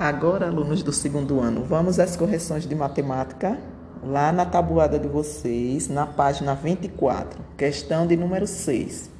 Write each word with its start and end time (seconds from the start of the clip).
Agora, 0.00 0.46
alunos 0.46 0.82
do 0.82 0.94
segundo 0.94 1.40
ano, 1.40 1.62
vamos 1.62 2.00
às 2.00 2.16
correções 2.16 2.66
de 2.66 2.74
matemática. 2.74 3.58
Lá 4.02 4.32
na 4.32 4.46
tabuada 4.46 4.98
de 4.98 5.06
vocês, 5.06 5.88
na 5.88 6.06
página 6.06 6.54
24, 6.54 7.38
questão 7.54 8.06
de 8.06 8.16
número 8.16 8.46
6. 8.46 9.10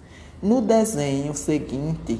No 0.42 0.62
desenho 0.62 1.34
seguinte, 1.34 2.18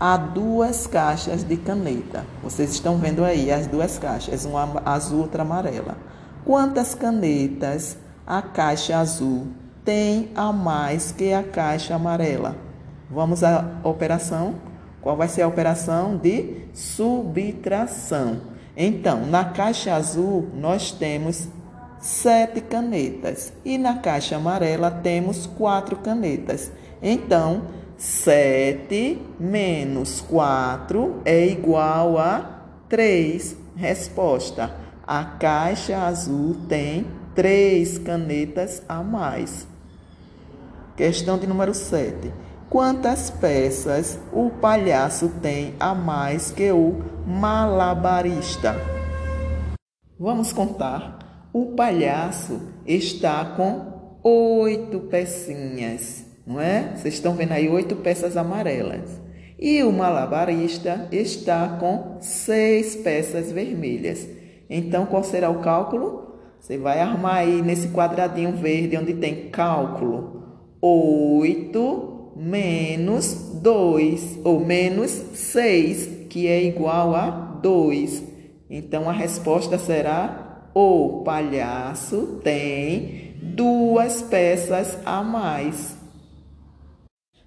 há 0.00 0.16
duas 0.16 0.88
caixas 0.88 1.44
de 1.44 1.56
caneta. 1.56 2.26
Vocês 2.42 2.72
estão 2.72 2.98
vendo 2.98 3.24
aí 3.24 3.52
as 3.52 3.68
duas 3.68 3.96
caixas, 3.96 4.44
uma 4.44 4.82
azul 4.84 5.20
outra 5.20 5.42
amarela. 5.42 5.96
Quantas 6.44 6.96
canetas 6.96 7.96
a 8.26 8.42
caixa 8.42 8.98
azul 8.98 9.46
tem 9.84 10.32
a 10.34 10.52
mais 10.52 11.12
que 11.12 11.32
a 11.32 11.44
caixa 11.44 11.94
amarela? 11.94 12.56
Vamos 13.08 13.44
à 13.44 13.70
operação? 13.84 14.56
Qual 15.00 15.16
vai 15.16 15.28
ser 15.28 15.42
a 15.42 15.48
operação 15.48 16.16
de 16.16 16.64
subtração? 16.74 18.40
Então, 18.76 19.26
na 19.26 19.44
caixa 19.44 19.94
azul 19.94 20.48
nós 20.54 20.92
temos 20.92 21.48
sete 21.98 22.60
canetas 22.60 23.52
e 23.64 23.76
na 23.76 23.98
caixa 23.98 24.36
amarela 24.36 24.90
temos 24.90 25.46
quatro 25.46 25.96
canetas. 25.96 26.70
Então, 27.02 27.62
7 28.00 29.20
menos 29.38 30.22
4 30.22 31.20
é 31.22 31.46
igual 31.46 32.18
a 32.18 32.62
3. 32.88 33.56
Resposta: 33.76 34.74
a 35.06 35.22
caixa 35.22 35.98
azul 35.98 36.56
tem 36.66 37.06
três 37.34 37.98
canetas 37.98 38.82
a 38.88 39.02
mais. 39.02 39.66
Questão 40.96 41.38
de 41.38 41.46
número 41.46 41.74
7. 41.74 42.32
Quantas 42.70 43.30
peças 43.30 44.16
o 44.32 44.48
palhaço 44.48 45.28
tem 45.42 45.74
a 45.80 45.92
mais 45.92 46.52
que 46.52 46.70
o 46.70 47.02
malabarista? 47.26 48.76
Vamos 50.16 50.52
contar. 50.52 51.48
O 51.52 51.74
palhaço 51.74 52.60
está 52.86 53.44
com 53.56 54.20
oito 54.22 55.00
pecinhas, 55.00 56.24
não 56.46 56.60
é? 56.60 56.92
Vocês 56.94 57.14
estão 57.14 57.34
vendo 57.34 57.50
aí 57.50 57.68
oito 57.68 57.96
peças 57.96 58.36
amarelas. 58.36 59.20
E 59.58 59.82
o 59.82 59.90
malabarista 59.90 61.08
está 61.10 61.70
com 61.70 62.18
seis 62.20 62.94
peças 62.94 63.50
vermelhas. 63.50 64.28
Então, 64.70 65.06
qual 65.06 65.24
será 65.24 65.50
o 65.50 65.58
cálculo? 65.58 66.36
Você 66.60 66.78
vai 66.78 67.00
armar 67.00 67.38
aí 67.38 67.62
nesse 67.62 67.88
quadradinho 67.88 68.52
verde 68.52 68.96
onde 68.96 69.14
tem 69.14 69.50
cálculo. 69.50 70.44
Oito 70.80 72.19
menos 72.40 73.34
2, 73.60 74.40
ou 74.42 74.60
menos 74.60 75.10
6, 75.10 76.26
que 76.30 76.46
é 76.46 76.64
igual 76.64 77.14
a 77.14 77.28
2. 77.60 78.22
Então, 78.70 79.10
a 79.10 79.12
resposta 79.12 79.78
será: 79.78 80.70
o 80.74 81.22
palhaço 81.22 82.40
tem 82.42 83.34
duas 83.42 84.22
peças 84.22 84.96
a 85.04 85.22
mais. 85.22 85.98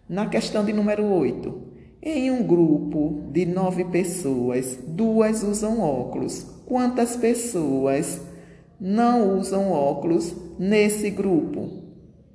Na 0.08 0.28
questão 0.28 0.64
de 0.64 0.72
número 0.72 1.06
8, 1.06 1.74
em 2.04 2.30
um 2.30 2.44
grupo 2.46 3.30
de 3.32 3.48
nove 3.48 3.86
pessoas, 3.86 4.78
duas 4.88 5.42
usam 5.42 5.80
óculos. 5.82 6.46
Quantas 6.68 7.16
pessoas 7.16 8.22
não 8.80 9.40
usam 9.40 9.72
óculos 9.72 10.36
nesse 10.60 11.10
grupo? 11.10 11.82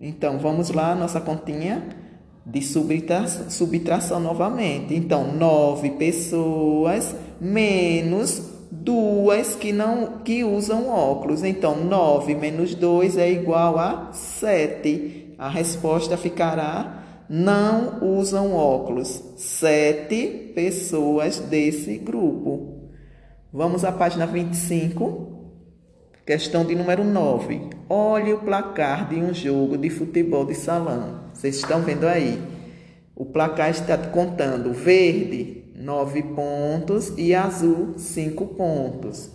Então, 0.01 0.39
vamos 0.39 0.71
lá, 0.71 0.95
nossa 0.95 1.21
continha 1.21 2.08
de 2.49 2.63
subtração, 2.63 3.51
subtração 3.51 4.21
novamente. 4.21 4.95
Então, 4.95 5.33
nove 5.33 5.91
pessoas 5.91 7.15
menos 7.39 8.43
duas 8.71 9.55
que 9.55 9.71
não 9.71 10.21
que 10.25 10.43
usam 10.43 10.89
óculos. 10.89 11.45
Então, 11.45 11.77
nove 11.85 12.35
menos 12.35 12.75
dois 12.75 13.19
é 13.19 13.31
igual 13.31 13.79
a 13.79 14.13
sete. 14.13 15.35
A 15.39 15.49
resposta 15.49 16.17
ficará 16.17 17.05
não 17.29 18.03
usam 18.03 18.55
óculos. 18.55 19.23
Sete 19.37 20.53
pessoas 20.55 21.39
desse 21.39 21.99
grupo. 21.99 22.79
Vamos 23.53 23.85
à 23.85 23.93
página 23.93 24.27
25. 24.27 25.37
Questão 26.25 26.65
de 26.65 26.75
número 26.75 27.05
9. 27.05 27.71
Olhe 27.89 28.33
o 28.33 28.39
placar 28.39 29.09
de 29.09 29.17
um 29.17 29.33
jogo 29.33 29.77
de 29.77 29.91
futebol 29.91 30.45
de 30.45 30.55
salão. 30.55 31.28
Vocês 31.39 31.55
estão 31.55 31.83
vendo 31.83 32.05
aí? 32.05 32.37
O 33.15 33.25
placar 33.25 33.71
está 33.71 33.97
contando 33.97 34.73
verde, 34.73 35.73
9 35.77 36.21
pontos, 36.35 37.13
e 37.17 37.33
azul, 37.33 37.95
5 37.97 38.45
pontos. 38.45 39.31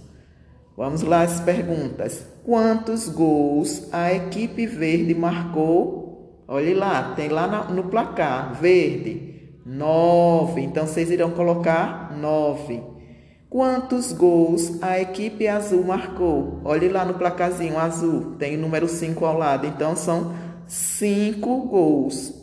Vamos 0.75 1.01
lá 1.01 1.21
as 1.21 1.39
perguntas. 1.39 2.25
Quantos 2.43 3.07
gols 3.07 3.87
a 3.93 4.13
equipe 4.13 4.67
verde 4.67 5.15
marcou? 5.15 6.43
Olhe 6.45 6.73
lá, 6.73 7.13
tem 7.15 7.29
lá 7.29 7.71
no 7.71 7.85
placar, 7.85 8.53
verde, 8.53 9.55
9. 9.65 10.59
Então, 10.59 10.85
vocês 10.85 11.09
irão 11.09 11.31
colocar 11.31 12.13
9. 12.17 12.81
Quantos 13.49 14.11
gols 14.11 14.83
a 14.83 14.99
equipe 14.99 15.47
azul 15.47 15.85
marcou? 15.85 16.59
Olhe 16.65 16.89
lá 16.89 17.05
no 17.05 17.13
placazinho 17.13 17.79
azul, 17.79 18.35
tem 18.37 18.57
o 18.57 18.59
número 18.59 18.89
5 18.89 19.23
ao 19.23 19.37
lado, 19.37 19.65
então 19.65 19.95
são 19.95 20.42
5 20.67 21.61
gols. 21.67 22.33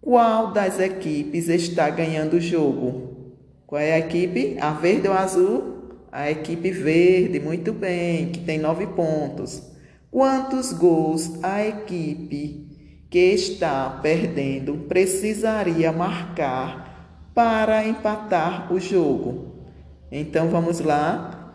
Qual 0.00 0.52
das 0.52 0.78
equipes 0.78 1.48
está 1.48 1.90
ganhando 1.90 2.34
o 2.34 2.40
jogo? 2.40 3.34
Qual 3.66 3.80
é 3.80 3.94
a 3.94 3.98
equipe? 3.98 4.56
A 4.60 4.70
verde 4.70 5.08
ou 5.08 5.14
a 5.14 5.20
azul? 5.20 5.76
A 6.12 6.30
equipe 6.30 6.70
verde, 6.70 7.40
muito 7.40 7.72
bem, 7.72 8.28
que 8.28 8.40
tem 8.40 8.58
9 8.58 8.86
pontos. 8.88 9.62
Quantos 10.10 10.72
gols 10.72 11.42
a 11.42 11.66
equipe 11.66 12.68
que 13.10 13.18
está 13.18 13.98
perdendo 14.02 14.86
precisaria 14.88 15.92
marcar 15.92 17.30
para 17.34 17.86
empatar 17.86 18.72
o 18.72 18.78
jogo? 18.78 19.56
Então 20.10 20.48
vamos 20.48 20.80
lá. 20.80 21.52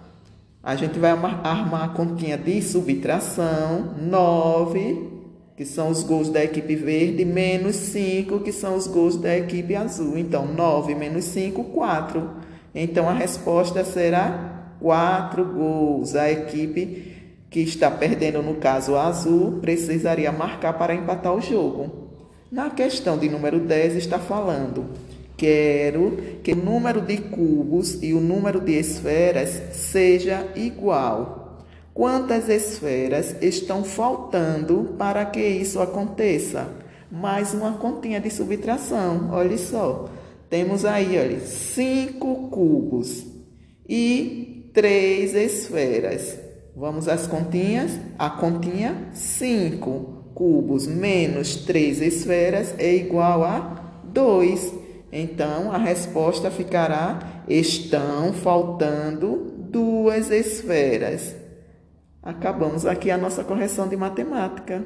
A 0.61 0.75
gente 0.75 0.99
vai 0.99 1.11
armar 1.11 1.85
a 1.85 1.89
continha 1.89 2.37
de 2.37 2.61
subtração. 2.61 3.95
9, 3.97 5.20
que 5.61 5.65
são 5.67 5.89
os 5.89 6.01
gols 6.01 6.27
da 6.27 6.43
equipe 6.43 6.75
verde, 6.75 7.23
menos 7.23 7.75
5, 7.75 8.39
que 8.39 8.51
são 8.51 8.75
os 8.75 8.87
gols 8.87 9.15
da 9.15 9.37
equipe 9.37 9.75
azul. 9.75 10.17
Então, 10.17 10.43
9 10.43 10.95
menos 10.95 11.23
5, 11.25 11.65
4. 11.65 12.31
Então, 12.73 13.07
a 13.07 13.13
resposta 13.13 13.83
será 13.83 14.73
4 14.79 15.45
gols. 15.45 16.15
A 16.15 16.31
equipe 16.31 17.13
que 17.47 17.59
está 17.59 17.91
perdendo, 17.91 18.41
no 18.41 18.55
caso 18.55 18.95
azul, 18.95 19.59
precisaria 19.61 20.31
marcar 20.31 20.73
para 20.79 20.95
empatar 20.95 21.35
o 21.35 21.39
jogo. 21.39 22.09
Na 22.51 22.71
questão 22.71 23.15
de 23.15 23.29
número 23.29 23.59
10, 23.59 23.97
está 23.97 24.17
falando 24.17 24.85
Quero 25.37 26.39
que 26.43 26.53
o 26.53 26.55
número 26.55 27.01
de 27.01 27.17
cubos 27.17 28.01
e 28.01 28.13
o 28.13 28.19
número 28.19 28.59
de 28.59 28.79
esferas 28.79 29.61
seja 29.73 30.47
igual. 30.55 31.40
Quantas 31.93 32.47
esferas 32.47 33.35
estão 33.41 33.83
faltando 33.83 34.95
para 34.97 35.25
que 35.25 35.45
isso 35.45 35.81
aconteça? 35.81 36.69
Mais 37.11 37.53
uma 37.53 37.73
continha 37.73 38.21
de 38.21 38.29
subtração. 38.29 39.29
Olha 39.31 39.57
só. 39.57 40.09
Temos 40.49 40.85
aí, 40.85 41.17
olha, 41.17 41.39
cinco 41.41 42.49
cubos 42.49 43.25
e 43.87 44.69
três 44.73 45.35
esferas. 45.35 46.37
Vamos 46.75 47.09
às 47.09 47.27
continhas? 47.27 47.91
A 48.17 48.29
continha 48.29 49.09
5 49.13 50.31
cubos 50.33 50.87
menos 50.87 51.57
três 51.57 52.01
esferas 52.01 52.73
é 52.77 52.95
igual 52.95 53.43
a 53.43 54.01
2. 54.05 54.73
Então, 55.11 55.71
a 55.71 55.77
resposta 55.77 56.49
ficará: 56.49 57.43
estão 57.47 58.31
faltando 58.31 59.53
duas 59.69 60.31
esferas. 60.31 61.40
Acabamos 62.23 62.85
aqui 62.85 63.09
a 63.09 63.17
nossa 63.17 63.43
correção 63.43 63.87
de 63.87 63.97
matemática. 63.97 64.83